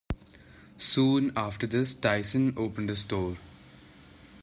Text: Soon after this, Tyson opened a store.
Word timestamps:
Soon 0.79 1.31
after 1.37 1.67
this, 1.67 1.93
Tyson 1.93 2.55
opened 2.57 2.89
a 2.89 2.95
store. 2.95 3.37